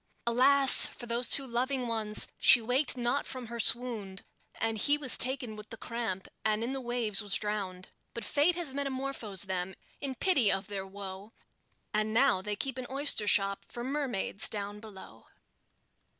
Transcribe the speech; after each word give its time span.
Alas! 0.25 0.87
for 0.87 1.05
those 1.05 1.29
two 1.29 1.45
loving 1.45 1.87
ones! 1.87 2.27
she 2.39 2.59
waked 2.59 2.97
not 2.97 3.27
from 3.27 3.45
her 3.49 3.59
swound, 3.59 4.23
And 4.55 4.79
he 4.79 4.97
was 4.97 5.15
taken 5.15 5.55
with 5.55 5.69
the 5.69 5.77
cramp, 5.77 6.27
and 6.43 6.63
in 6.63 6.73
the 6.73 6.81
waves 6.81 7.21
was 7.21 7.35
drowned; 7.35 7.89
But 8.15 8.25
Fate 8.25 8.55
has 8.55 8.73
metamorphosed 8.73 9.45
them, 9.45 9.75
in 9.99 10.15
pity 10.15 10.51
of 10.51 10.65
their 10.69 10.87
woe, 10.87 11.33
And 11.93 12.15
now 12.15 12.41
they 12.41 12.55
keep 12.55 12.79
an 12.79 12.87
oyster 12.89 13.27
shop 13.27 13.63
for 13.67 13.83
mermaids 13.83 14.49
down 14.49 14.79
below. 14.79 15.27